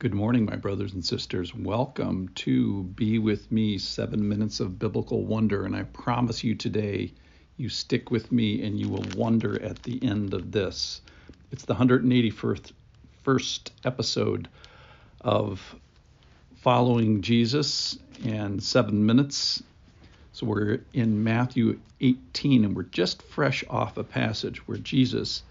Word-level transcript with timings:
Good 0.00 0.14
morning, 0.14 0.46
my 0.46 0.56
brothers 0.56 0.94
and 0.94 1.04
sisters. 1.04 1.54
Welcome 1.54 2.30
to 2.36 2.84
Be 2.84 3.18
With 3.18 3.52
Me 3.52 3.76
Seven 3.76 4.26
Minutes 4.26 4.58
of 4.58 4.78
Biblical 4.78 5.26
Wonder. 5.26 5.66
And 5.66 5.76
I 5.76 5.82
promise 5.82 6.42
you 6.42 6.54
today, 6.54 7.12
you 7.58 7.68
stick 7.68 8.10
with 8.10 8.32
me 8.32 8.62
and 8.62 8.80
you 8.80 8.88
will 8.88 9.04
wonder 9.14 9.62
at 9.62 9.82
the 9.82 10.02
end 10.02 10.32
of 10.32 10.52
this. 10.52 11.02
It's 11.52 11.66
the 11.66 11.74
181st 11.74 12.72
first 13.24 13.72
episode 13.84 14.48
of 15.20 15.76
Following 16.62 17.20
Jesus 17.20 17.98
and 18.24 18.62
Seven 18.62 19.04
Minutes. 19.04 19.62
So 20.32 20.46
we're 20.46 20.80
in 20.94 21.22
Matthew 21.22 21.78
18, 22.00 22.64
and 22.64 22.74
we're 22.74 22.84
just 22.84 23.20
fresh 23.20 23.64
off 23.68 23.98
a 23.98 24.04
passage 24.04 24.66
where 24.66 24.78
Jesus 24.78 25.42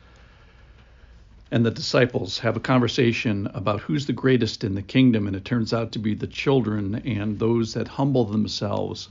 and 1.52 1.66
the 1.66 1.72
disciples 1.72 2.40
have 2.40 2.56
a 2.56 2.60
conversation 2.60 3.48
about 3.54 3.82
who's 3.82 4.06
the 4.06 4.14
greatest 4.14 4.64
in 4.64 4.76
the 4.76 4.82
kingdom, 4.82 5.26
and 5.26 5.36
it 5.36 5.46
turns 5.46 5.74
out 5.74 5.92
to 5.92 6.00
be 6.00 6.14
the 6.14 6.28
children 6.28 6.96
and 7.06 7.40
those 7.40 7.74
that 7.74 7.88
humble 7.88 8.26
themselves. 8.26 9.10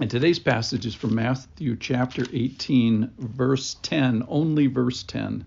And 0.00 0.10
today's 0.10 0.38
passage 0.38 0.86
is 0.86 0.94
from 0.94 1.14
Matthew 1.14 1.76
chapter 1.76 2.24
18, 2.32 3.10
verse 3.18 3.76
10, 3.82 4.24
only 4.28 4.68
verse 4.68 5.02
10. 5.02 5.44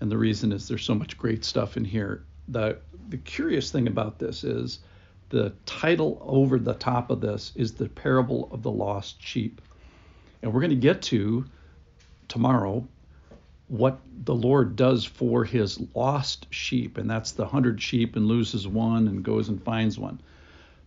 And 0.00 0.12
the 0.12 0.18
reason 0.18 0.52
is 0.52 0.68
there's 0.68 0.84
so 0.84 0.94
much 0.94 1.16
great 1.16 1.44
stuff 1.44 1.76
in 1.76 1.84
here. 1.84 2.24
The, 2.48 2.78
the 3.08 3.16
curious 3.16 3.70
thing 3.70 3.86
about 3.86 4.18
this 4.18 4.44
is 4.44 4.80
the 5.30 5.54
title 5.64 6.20
over 6.26 6.58
the 6.58 6.74
top 6.74 7.10
of 7.10 7.20
this 7.20 7.52
is 7.54 7.72
the 7.72 7.88
parable 7.88 8.48
of 8.52 8.62
the 8.62 8.70
lost 8.70 9.22
sheep. 9.22 9.62
And 10.42 10.52
we're 10.52 10.60
going 10.60 10.70
to 10.70 10.76
get 10.76 11.00
to 11.02 11.46
tomorrow 12.28 12.86
what 13.68 13.98
the 14.24 14.34
Lord 14.34 14.76
does 14.76 15.04
for 15.04 15.44
his 15.44 15.80
lost 15.94 16.46
sheep, 16.50 16.98
and 16.98 17.10
that's 17.10 17.32
the 17.32 17.46
hundred 17.46 17.82
sheep 17.82 18.16
and 18.16 18.26
loses 18.26 18.66
one 18.68 19.08
and 19.08 19.24
goes 19.24 19.48
and 19.48 19.62
finds 19.62 19.98
one. 19.98 20.20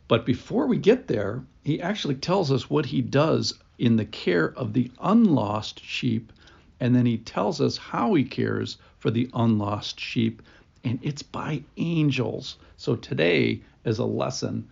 But 0.08 0.25
before 0.25 0.66
we 0.66 0.77
get 0.77 1.08
there, 1.08 1.44
he 1.63 1.81
actually 1.81 2.16
tells 2.16 2.52
us 2.52 2.69
what 2.69 2.86
he 2.86 3.02
does 3.02 3.53
in 3.77 3.95
the 3.95 4.05
care 4.05 4.53
of 4.58 4.73
the 4.73 4.91
unlost 5.02 5.83
sheep, 5.83 6.31
and 6.80 6.95
then 6.95 7.05
he 7.05 7.17
tells 7.17 7.59
us 7.59 7.77
how 7.77 8.13
he 8.13 8.23
cares 8.23 8.77
for 8.97 9.11
the 9.11 9.30
unlost 9.33 9.99
sheep, 9.99 10.41
and 10.83 10.99
it's 11.02 11.21
by 11.21 11.64
angels. 11.77 12.58
So 12.77 12.95
today, 12.95 13.61
is 13.86 13.99
a 13.99 14.05
lesson, 14.05 14.67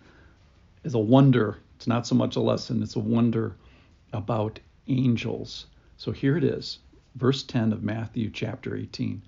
is 0.84 0.94
a 0.94 0.98
wonder. 0.98 1.58
It's 1.76 1.86
not 1.86 2.06
so 2.06 2.14
much 2.14 2.36
a 2.36 2.40
lesson, 2.40 2.82
it's 2.82 2.96
a 2.96 3.00
wonder 3.00 3.56
about 4.12 4.60
angels. 4.86 5.66
So 5.96 6.12
here 6.12 6.36
it 6.36 6.44
is 6.44 6.78
verse 7.18 7.42
10 7.42 7.72
of 7.72 7.82
Matthew 7.82 8.30
chapter 8.30 8.76
18. 8.76 9.22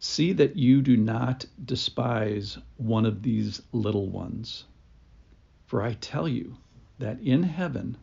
See 0.00 0.32
that 0.32 0.56
you 0.56 0.82
do 0.82 0.96
not 0.96 1.46
despise 1.64 2.58
one 2.76 3.06
of 3.06 3.22
these 3.22 3.62
little 3.72 4.08
ones. 4.08 4.64
For 5.66 5.82
I 5.82 5.94
tell 5.94 6.26
you 6.26 6.56
that 6.98 7.20
in 7.20 7.44
heaven 7.44 7.96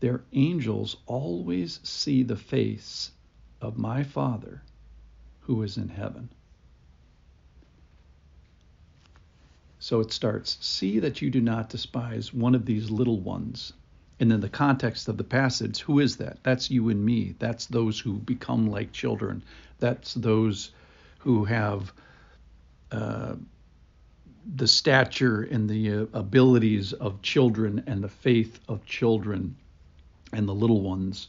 their 0.00 0.22
angels 0.32 0.96
always 1.06 1.80
see 1.82 2.22
the 2.22 2.36
face 2.36 3.10
of 3.60 3.76
my 3.76 4.02
Father 4.02 4.62
who 5.40 5.62
is 5.62 5.76
in 5.76 5.88
heaven. 5.88 6.30
So 9.80 10.00
it 10.00 10.12
starts 10.12 10.58
See 10.60 10.98
that 10.98 11.20
you 11.20 11.30
do 11.30 11.40
not 11.40 11.68
despise 11.68 12.32
one 12.32 12.54
of 12.54 12.64
these 12.64 12.90
little 12.90 13.20
ones. 13.20 13.72
And 14.20 14.32
in 14.32 14.40
the 14.40 14.48
context 14.48 15.08
of 15.08 15.16
the 15.16 15.24
passage, 15.24 15.80
who 15.80 16.00
is 16.00 16.16
that? 16.16 16.38
That's 16.42 16.70
you 16.70 16.88
and 16.88 17.04
me. 17.04 17.34
That's 17.38 17.66
those 17.66 18.00
who 18.00 18.14
become 18.14 18.68
like 18.68 18.92
children. 18.92 19.42
That's 19.78 20.14
those 20.14 20.72
who 21.20 21.44
have 21.44 21.92
uh, 22.90 23.36
the 24.56 24.66
stature 24.66 25.42
and 25.42 25.68
the 25.68 25.92
uh, 25.92 26.06
abilities 26.14 26.92
of 26.94 27.22
children 27.22 27.84
and 27.86 28.02
the 28.02 28.08
faith 28.08 28.58
of 28.68 28.84
children 28.86 29.56
and 30.32 30.48
the 30.48 30.54
little 30.54 30.80
ones, 30.80 31.28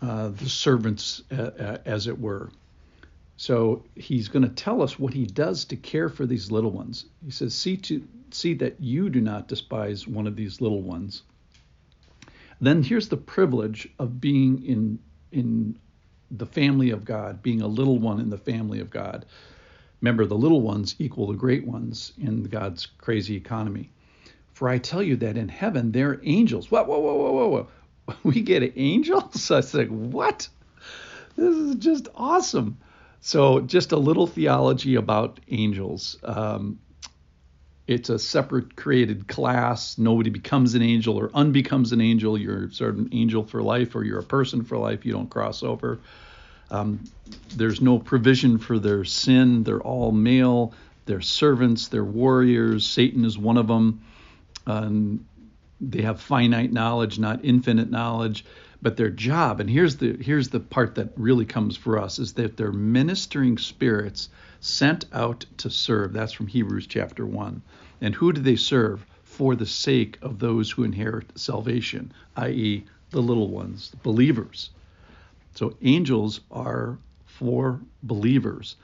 uh, 0.00 0.28
the 0.28 0.48
servants, 0.48 1.22
uh, 1.30 1.42
uh, 1.42 1.78
as 1.84 2.06
it 2.06 2.18
were. 2.18 2.50
So 3.36 3.84
he's 3.96 4.28
going 4.28 4.44
to 4.44 4.54
tell 4.54 4.82
us 4.82 4.98
what 4.98 5.14
he 5.14 5.26
does 5.26 5.64
to 5.66 5.76
care 5.76 6.08
for 6.08 6.26
these 6.26 6.50
little 6.50 6.70
ones. 6.70 7.06
He 7.24 7.30
says, 7.30 7.54
"See 7.54 7.76
to 7.78 8.06
see 8.30 8.54
that 8.54 8.80
you 8.80 9.10
do 9.10 9.20
not 9.20 9.48
despise 9.48 10.06
one 10.06 10.26
of 10.26 10.36
these 10.36 10.60
little 10.60 10.82
ones." 10.82 11.22
Then 12.62 12.84
here's 12.84 13.08
the 13.08 13.16
privilege 13.16 13.88
of 13.98 14.20
being 14.20 14.64
in 14.64 15.00
in 15.32 15.76
the 16.30 16.46
family 16.46 16.90
of 16.90 17.04
God, 17.04 17.42
being 17.42 17.60
a 17.60 17.66
little 17.66 17.98
one 17.98 18.20
in 18.20 18.30
the 18.30 18.38
family 18.38 18.78
of 18.78 18.88
God. 18.88 19.26
Remember, 20.00 20.24
the 20.26 20.36
little 20.36 20.60
ones 20.60 20.94
equal 21.00 21.26
the 21.26 21.34
great 21.34 21.66
ones 21.66 22.12
in 22.18 22.44
God's 22.44 22.86
crazy 22.86 23.34
economy. 23.34 23.90
For 24.54 24.68
I 24.68 24.78
tell 24.78 25.02
you 25.02 25.16
that 25.16 25.36
in 25.36 25.48
heaven 25.48 25.90
there 25.90 26.10
are 26.10 26.20
angels. 26.22 26.70
Whoa, 26.70 26.84
whoa, 26.84 27.00
whoa, 27.00 27.14
whoa, 27.16 27.32
whoa, 27.32 27.48
whoa. 27.48 28.16
We 28.22 28.42
get 28.42 28.72
angels? 28.76 29.50
I 29.50 29.60
like, 29.74 29.88
what? 29.88 30.48
This 31.34 31.56
is 31.56 31.74
just 31.76 32.08
awesome. 32.14 32.78
So, 33.20 33.60
just 33.60 33.90
a 33.90 33.96
little 33.96 34.28
theology 34.28 34.94
about 34.94 35.40
angels. 35.48 36.16
Um, 36.22 36.78
it's 37.86 38.08
a 38.08 38.18
separate 38.18 38.76
created 38.76 39.26
class. 39.26 39.98
Nobody 39.98 40.30
becomes 40.30 40.74
an 40.74 40.82
angel 40.82 41.16
or 41.16 41.28
unbecomes 41.28 41.92
an 41.92 42.00
angel. 42.00 42.38
You're 42.38 42.70
sort 42.70 42.90
of 42.90 42.98
an 42.98 43.08
angel 43.12 43.44
for 43.44 43.62
life 43.62 43.94
or 43.96 44.04
you're 44.04 44.20
a 44.20 44.24
person 44.24 44.64
for 44.64 44.78
life. 44.78 45.04
You 45.04 45.12
don't 45.12 45.28
cross 45.28 45.62
over. 45.62 45.98
Um, 46.70 47.04
there's 47.56 47.80
no 47.80 47.98
provision 47.98 48.58
for 48.58 48.78
their 48.78 49.04
sin. 49.04 49.64
They're 49.64 49.80
all 49.82 50.12
male. 50.12 50.74
They're 51.06 51.20
servants. 51.20 51.88
They're 51.88 52.04
warriors. 52.04 52.86
Satan 52.86 53.24
is 53.24 53.36
one 53.36 53.58
of 53.58 53.66
them. 53.66 54.02
Um, 54.66 55.26
they 55.80 56.02
have 56.02 56.20
finite 56.20 56.72
knowledge, 56.72 57.18
not 57.18 57.44
infinite 57.44 57.90
knowledge. 57.90 58.44
But 58.82 58.96
their 58.96 59.10
job, 59.10 59.60
and 59.60 59.70
here's 59.70 59.98
the 59.98 60.16
here's 60.20 60.48
the 60.48 60.58
part 60.58 60.96
that 60.96 61.12
really 61.16 61.46
comes 61.46 61.76
for 61.76 61.96
us, 61.98 62.18
is 62.18 62.32
that 62.32 62.56
they're 62.56 62.72
ministering 62.72 63.56
spirits 63.56 64.28
sent 64.58 65.04
out 65.12 65.46
to 65.58 65.70
serve. 65.70 66.12
That's 66.12 66.32
from 66.32 66.48
Hebrews 66.48 66.88
chapter 66.88 67.24
1. 67.24 67.62
And 68.00 68.14
who 68.16 68.32
do 68.32 68.40
they 68.40 68.56
serve? 68.56 69.06
For 69.22 69.54
the 69.54 69.66
sake 69.66 70.18
of 70.20 70.40
those 70.40 70.72
who 70.72 70.82
inherit 70.82 71.38
salvation, 71.38 72.12
i.e., 72.36 72.84
the 73.10 73.22
little 73.22 73.48
ones, 73.48 73.90
the 73.90 73.98
believers. 73.98 74.70
So 75.54 75.76
angels 75.82 76.40
are 76.50 76.98
for 77.24 77.80
believers. 78.02 78.74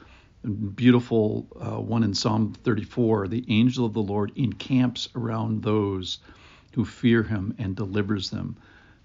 Beautiful 0.76 1.48
uh, 1.60 1.80
one 1.80 2.04
in 2.04 2.15
Psalm 2.15 2.54
34 2.54 3.26
the 3.26 3.44
angel 3.48 3.84
of 3.84 3.94
the 3.94 4.03
Lord 4.03 4.30
encamps 4.36 5.09
around 5.16 5.65
those 5.65 6.19
who 6.75 6.84
fear 6.84 7.25
him 7.25 7.54
and 7.59 7.75
delivers 7.75 8.30
them. 8.30 8.56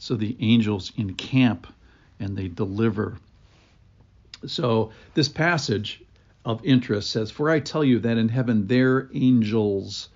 So 0.04 0.18
the 0.18 0.36
angels 0.42 0.92
encamp 0.98 1.66
and 2.20 2.36
they 2.36 2.50
deliver. 2.50 3.20
So 4.46 4.92
this 5.14 5.30
passage 5.30 6.04
of 6.44 6.60
interest 6.66 7.10
says, 7.10 7.32
For 7.32 7.50
I 7.50 7.62
tell 7.62 7.86
you 7.86 8.00
that 8.00 8.18
in 8.18 8.28
heaven 8.28 8.68
their 8.68 9.10
angels. 9.14 10.10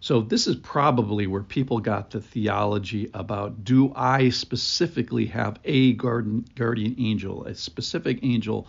So 0.00 0.20
this 0.20 0.46
is 0.46 0.56
probably 0.56 1.26
where 1.26 1.42
people 1.42 1.78
got 1.78 2.10
the 2.10 2.20
theology 2.20 3.10
about 3.14 3.64
do 3.64 3.94
I 3.96 4.28
specifically 4.28 5.24
have 5.28 5.58
a 5.64 5.94
guardian, 5.94 6.44
guardian 6.54 6.94
angel, 6.98 7.46
a 7.46 7.54
specific 7.54 8.18
angel 8.20 8.68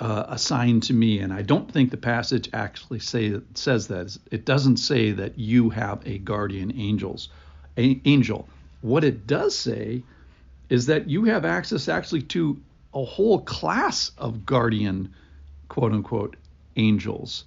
uh, 0.00 0.24
assigned 0.26 0.82
to 0.84 0.92
me? 0.92 1.20
And 1.20 1.32
I 1.32 1.42
don't 1.42 1.70
think 1.70 1.92
the 1.92 1.96
passage 1.96 2.50
actually 2.52 2.98
say 2.98 3.40
says 3.54 3.86
that. 3.86 4.18
It 4.32 4.44
doesn't 4.44 4.78
say 4.78 5.12
that 5.12 5.38
you 5.38 5.70
have 5.70 6.04
a 6.04 6.18
guardian 6.18 6.72
angels, 6.76 7.28
a, 7.78 8.00
angel. 8.04 8.48
What 8.80 9.04
it 9.04 9.26
does 9.26 9.56
say 9.56 10.02
is 10.68 10.86
that 10.86 11.08
you 11.08 11.24
have 11.24 11.44
access 11.44 11.88
actually 11.88 12.22
to 12.22 12.60
a 12.94 13.04
whole 13.04 13.40
class 13.40 14.12
of 14.18 14.46
guardian 14.46 15.14
quote 15.68 15.92
unquote 15.92 16.36
angels. 16.76 17.44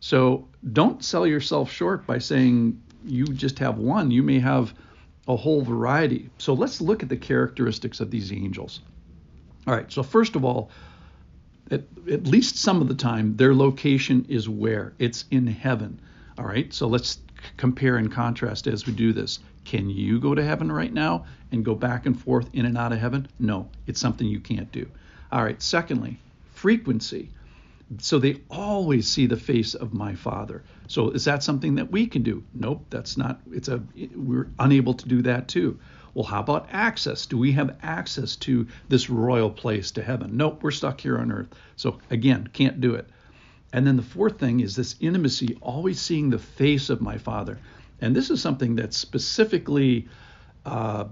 So 0.00 0.48
don't 0.72 1.04
sell 1.04 1.26
yourself 1.26 1.70
short 1.70 2.06
by 2.06 2.18
saying 2.18 2.80
you 3.04 3.26
just 3.26 3.58
have 3.60 3.78
one. 3.78 4.10
You 4.10 4.22
may 4.22 4.38
have 4.40 4.74
a 5.28 5.36
whole 5.36 5.62
variety. 5.62 6.30
So 6.38 6.54
let's 6.54 6.80
look 6.80 7.02
at 7.02 7.08
the 7.08 7.16
characteristics 7.16 8.00
of 8.00 8.10
these 8.10 8.32
angels. 8.32 8.80
All 9.66 9.74
right, 9.74 9.90
so 9.90 10.02
first 10.02 10.36
of 10.36 10.44
all, 10.44 10.70
at, 11.70 11.82
at 12.10 12.26
least 12.26 12.56
some 12.56 12.80
of 12.80 12.88
the 12.88 12.94
time, 12.94 13.36
their 13.36 13.54
location 13.54 14.26
is 14.28 14.48
where? 14.48 14.92
It's 14.98 15.24
in 15.30 15.46
heaven. 15.48 16.00
All 16.38 16.44
right, 16.44 16.72
so 16.72 16.86
let's 16.86 17.18
compare 17.56 17.96
and 17.96 18.10
contrast 18.12 18.66
as 18.66 18.86
we 18.86 18.92
do 18.92 19.12
this. 19.12 19.40
Can 19.64 19.90
you 19.90 20.20
go 20.20 20.34
to 20.34 20.44
heaven 20.44 20.70
right 20.70 20.92
now 20.92 21.26
and 21.50 21.64
go 21.64 21.74
back 21.74 22.06
and 22.06 22.20
forth 22.20 22.48
in 22.52 22.66
and 22.66 22.78
out 22.78 22.92
of 22.92 22.98
heaven? 22.98 23.28
No, 23.38 23.68
it's 23.86 24.00
something 24.00 24.26
you 24.26 24.40
can't 24.40 24.70
do. 24.70 24.86
All 25.32 25.42
right, 25.42 25.60
secondly, 25.60 26.18
frequency. 26.54 27.30
So 27.98 28.18
they 28.18 28.40
always 28.50 29.08
see 29.08 29.26
the 29.26 29.36
face 29.36 29.74
of 29.74 29.94
my 29.94 30.14
Father. 30.14 30.62
So 30.88 31.10
is 31.10 31.24
that 31.24 31.42
something 31.42 31.76
that 31.76 31.90
we 31.90 32.06
can 32.06 32.22
do? 32.22 32.42
Nope, 32.54 32.84
that's 32.90 33.16
not. 33.16 33.40
It's 33.52 33.68
a 33.68 33.82
we're 34.14 34.48
unable 34.58 34.94
to 34.94 35.08
do 35.08 35.22
that 35.22 35.48
too. 35.48 35.78
Well, 36.14 36.24
how 36.24 36.40
about 36.40 36.68
access? 36.72 37.26
Do 37.26 37.36
we 37.36 37.52
have 37.52 37.76
access 37.82 38.36
to 38.36 38.66
this 38.88 39.10
royal 39.10 39.50
place 39.50 39.90
to 39.92 40.02
heaven? 40.02 40.36
Nope, 40.36 40.62
we're 40.62 40.70
stuck 40.70 41.00
here 41.00 41.18
on 41.18 41.30
earth. 41.30 41.48
So 41.76 41.98
again, 42.10 42.48
can't 42.52 42.80
do 42.80 42.94
it. 42.94 43.08
And 43.72 43.86
then 43.86 43.96
the 43.96 44.02
fourth 44.02 44.38
thing 44.38 44.60
is 44.60 44.76
this 44.76 44.96
intimacy, 45.00 45.58
always 45.60 46.00
seeing 46.00 46.30
the 46.30 46.38
face 46.38 46.88
of 46.88 47.00
my 47.00 47.18
Father. 47.18 47.58
And 48.00 48.14
this 48.14 48.30
is 48.30 48.40
something 48.40 48.76
that's 48.76 48.96
specifically 48.96 50.08
uh, 50.64 51.06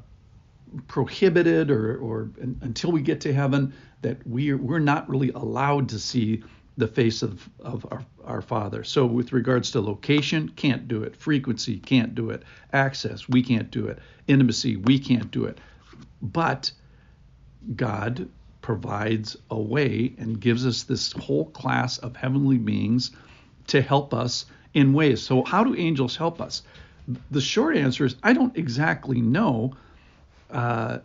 prohibited 0.88 1.70
or, 1.70 1.98
or 1.98 2.30
until 2.60 2.92
we 2.92 3.02
get 3.02 3.20
to 3.22 3.32
heaven, 3.32 3.72
that 4.02 4.18
we're, 4.26 4.56
we're 4.56 4.78
not 4.78 5.08
really 5.08 5.30
allowed 5.30 5.88
to 5.90 5.98
see 5.98 6.42
the 6.76 6.88
face 6.88 7.22
of, 7.22 7.48
of 7.60 7.86
our, 7.90 8.04
our 8.24 8.42
Father. 8.42 8.82
So, 8.82 9.06
with 9.06 9.32
regards 9.32 9.70
to 9.72 9.80
location, 9.80 10.48
can't 10.50 10.88
do 10.88 11.04
it. 11.04 11.16
Frequency, 11.16 11.78
can't 11.78 12.14
do 12.14 12.30
it. 12.30 12.42
Access, 12.72 13.28
we 13.28 13.42
can't 13.42 13.70
do 13.70 13.86
it. 13.86 14.00
Intimacy, 14.26 14.76
we 14.76 14.98
can't 14.98 15.30
do 15.30 15.44
it. 15.44 15.58
But 16.20 16.72
God 17.76 18.28
provides 18.64 19.36
a 19.50 19.60
way 19.60 20.14
and 20.16 20.40
gives 20.40 20.66
us 20.66 20.84
this 20.84 21.12
whole 21.12 21.44
class 21.50 21.98
of 21.98 22.16
heavenly 22.16 22.56
beings 22.56 23.10
to 23.66 23.82
help 23.82 24.14
us 24.14 24.46
in 24.72 24.94
ways. 24.94 25.20
So, 25.20 25.44
how 25.44 25.64
do 25.64 25.76
angels 25.76 26.16
help 26.16 26.40
us? 26.40 26.62
The 27.30 27.42
short 27.42 27.76
answer 27.76 28.06
is 28.06 28.16
I 28.22 28.32
don't 28.32 28.56
exactly 28.56 29.20
know. 29.20 29.74
Uh, 30.50 31.00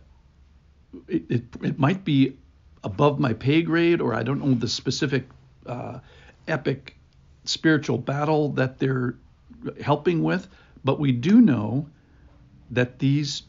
it, 1.09 1.23
it, 1.29 1.44
it 1.61 1.77
might 1.77 2.06
be 2.06 2.38
above 2.85 3.19
my 3.19 3.33
pay 3.33 3.61
grade, 3.61 4.00
or 4.00 4.13
I 4.13 4.23
don't 4.23 4.39
know 4.39 4.53
the 4.53 4.69
specific 4.69 5.27
uh, 5.65 6.00
epic 6.47 6.95
spiritual 7.44 7.97
battle 7.97 8.53
that 8.53 8.79
they're 8.79 9.15
helping 9.81 10.23
with, 10.23 10.47
but 10.85 10.97
we 10.97 11.11
do 11.11 11.41
know 11.41 11.89
that 12.71 13.00
these, 13.00 13.44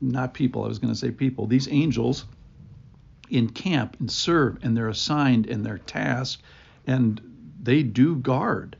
not 0.00 0.32
people, 0.32 0.64
I 0.64 0.68
was 0.68 0.78
going 0.78 0.94
to 0.94 0.98
say 0.98 1.10
people, 1.10 1.46
these 1.46 1.68
angels 1.68 2.24
in 3.32 3.48
camp 3.48 3.96
and 3.98 4.10
serve 4.10 4.58
and 4.62 4.76
they're 4.76 4.88
assigned 4.88 5.46
and 5.46 5.64
their 5.64 5.78
task, 5.78 6.40
and 6.86 7.20
they 7.60 7.82
do 7.82 8.16
guard. 8.16 8.76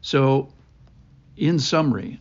So, 0.00 0.52
in 1.36 1.58
summary, 1.58 2.20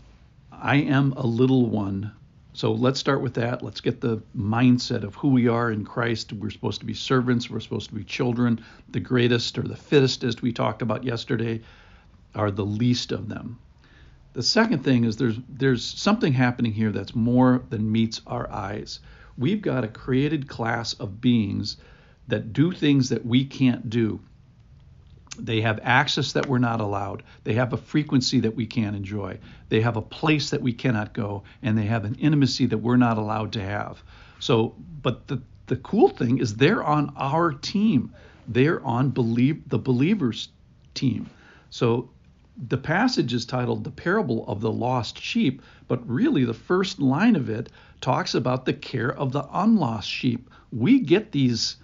I 0.51 0.77
am 0.77 1.13
a 1.13 1.25
little 1.25 1.65
one 1.65 2.12
so 2.57 2.71
let's 2.71 3.00
start 3.00 3.21
with 3.21 3.36
that. 3.36 3.62
Let's 3.62 3.81
get 3.81 4.01
the 4.01 4.19
mindset 4.36 5.04
of 5.04 5.13
who 5.13 5.27
we 5.27 5.48
are 5.48 5.69
in 5.69 5.86
Christ. 5.86 6.33
We're 6.33 6.50
supposed 6.50 6.80
to 6.80 6.88
be 6.88 6.95
servants, 6.95 7.51
we're 7.51 7.60
supposed 7.60 7.89
to 7.89 7.95
be 7.95 8.03
children. 8.03 8.62
The 8.89 9.00
greatest 9.00 9.60
or 9.60 9.62
the 9.62 9.75
fittest, 9.75 10.24
as 10.24 10.42
we 10.42 10.51
talked 10.51 10.81
about 10.81 11.03
yesterday, 11.03 11.62
are 12.33 12.50
the 12.50 12.65
least 12.65 13.12
of 13.12 13.30
them. 13.30 13.60
The 14.33 14.42
second 14.42 14.83
thing 14.83 15.03
is 15.03 15.18
there's 15.18 15.38
there's 15.48 15.83
something 15.83 16.33
happening 16.33 16.74
here 16.74 16.92
that's 16.92 17.13
more 17.13 17.62
than 17.69 17.92
meets 17.92 18.21
our 18.25 18.50
eyes. 18.51 19.01
We've 19.38 19.62
got 19.62 19.84
a 19.84 19.88
created 19.88 20.48
class 20.48 20.94
of 20.94 21.22
beings 21.22 21.78
that 22.28 22.54
do 22.54 22.72
things 22.72 23.10
that 23.10 23.25
we 23.25 23.45
can't 23.45 23.89
do. 23.89 24.19
They 25.39 25.62
have 25.62 25.80
access 25.84 26.34
that 26.34 26.48
we're 26.48 26.57
not 26.57 26.81
allowed. 26.81 27.24
They 27.44 27.54
have 27.54 27.74
a 27.74 27.78
frequency 27.78 28.39
that 28.42 28.56
we 28.56 28.66
can't 28.66 28.95
enjoy. 28.95 29.39
They 29.69 29.81
have 29.81 29.95
a 29.95 30.01
place 30.01 30.50
that 30.50 30.62
we 30.62 30.74
cannot 30.74 31.13
go, 31.13 31.44
and 31.62 31.78
they 31.78 31.86
have 31.86 32.06
an 32.06 32.16
intimacy 32.16 32.66
that 32.68 32.80
we're 32.80 32.98
not 32.98 33.18
allowed 33.18 33.54
to 33.54 33.62
have. 33.62 34.01
So, 34.39 34.75
but 35.01 35.28
the 35.28 35.42
the 35.68 35.75
cool 35.78 36.10
thing 36.10 36.39
is 36.39 36.56
they're 36.56 36.84
on 36.84 37.13
our 37.18 37.51
team. 37.51 38.13
They're 38.48 38.84
on 38.84 39.10
believe 39.10 39.68
the 39.69 39.78
believers 39.78 40.50
team. 40.94 41.30
So 41.69 42.10
the 42.57 42.77
passage 42.77 43.33
is 43.33 43.45
titled 43.45 43.83
The 43.83 43.92
Parable 43.92 44.45
of 44.48 44.62
the 44.62 44.71
Lost 44.71 45.21
Sheep, 45.21 45.62
but 45.88 46.07
really 46.09 46.44
the 46.44 46.54
first 46.54 47.00
line 47.00 47.36
of 47.36 47.50
it 47.50 47.69
talks 48.01 48.33
about 48.33 48.65
the 48.65 48.74
care 48.74 49.13
of 49.15 49.31
the 49.31 49.48
unlost 49.54 50.09
sheep. 50.09 50.50
We 50.71 51.00
get 51.00 51.31
these 51.31 51.77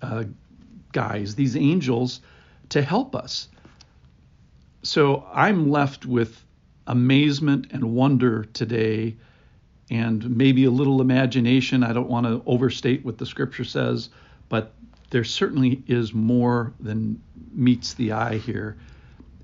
uh, 0.00 0.24
guys, 0.92 1.34
these 1.34 1.56
angels, 1.56 2.20
to 2.70 2.82
help 2.82 3.14
us. 3.14 3.48
So 4.82 5.26
I'm 5.32 5.70
left 5.70 6.06
with 6.06 6.42
amazement 6.86 7.68
and 7.70 7.94
wonder 7.94 8.44
today 8.44 9.16
and 9.90 10.36
maybe 10.36 10.64
a 10.64 10.70
little 10.70 11.00
imagination. 11.00 11.82
I 11.82 11.92
don't 11.92 12.08
want 12.08 12.26
to 12.26 12.42
overstate 12.46 13.04
what 13.04 13.18
the 13.18 13.26
scripture 13.26 13.64
says, 13.64 14.08
but 14.48 14.72
there 15.10 15.24
certainly 15.24 15.82
is 15.86 16.14
more 16.14 16.72
than 16.80 17.20
meets 17.52 17.94
the 17.94 18.12
eye 18.12 18.38
here. 18.38 18.76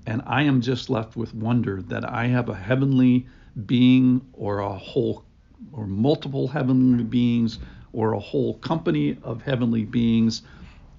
And 0.05 0.21
I 0.25 0.43
am 0.43 0.61
just 0.61 0.89
left 0.89 1.15
with 1.15 1.33
wonder 1.33 1.81
that 1.83 2.09
I 2.09 2.27
have 2.27 2.49
a 2.49 2.55
heavenly 2.55 3.27
being 3.65 4.21
or 4.33 4.59
a 4.59 4.77
whole 4.77 5.25
or 5.71 5.85
multiple 5.85 6.47
heavenly 6.47 7.03
beings 7.03 7.59
or 7.93 8.13
a 8.13 8.19
whole 8.19 8.55
company 8.55 9.17
of 9.23 9.41
heavenly 9.41 9.85
beings 9.85 10.41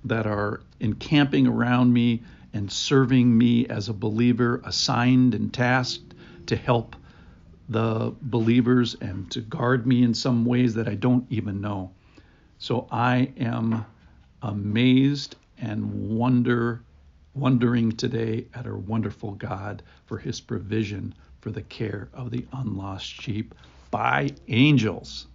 that 0.05 0.27
are 0.27 0.61
encamping 0.81 1.47
around 1.47 1.93
me 1.93 2.23
and 2.53 2.71
serving 2.71 3.37
me 3.37 3.67
as 3.67 3.89
a 3.89 3.93
believer, 3.95 4.61
assigned 4.65 5.35
and 5.35 5.53
tasked 5.53 6.15
to 6.47 6.57
help 6.57 6.95
the 7.69 8.15
believers 8.21 8.95
and 9.01 9.31
to 9.31 9.41
guard 9.41 9.87
me 9.87 10.03
in 10.03 10.13
some 10.13 10.45
ways 10.45 10.75
that 10.75 10.89
I 10.89 10.95
don't 10.95 11.27
even 11.31 11.61
know. 11.61 11.91
So 12.59 12.87
I 12.91 13.33
am 13.39 13.85
amazed 14.43 15.37
and 15.59 16.17
wonder 16.17 16.83
wondering 17.35 17.93
today 17.93 18.47
at 18.55 18.67
our 18.67 18.77
wonderful 18.79 19.33
God 19.33 19.83
for 20.07 20.19
his 20.19 20.41
provision 20.41 21.15
for 21.41 21.51
the 21.51 21.63
care 21.63 22.09
of 22.13 22.31
the 22.31 22.47
unlost 22.53 23.07
sheep 23.07 23.55
by 23.91 24.31
angels. 24.49 25.27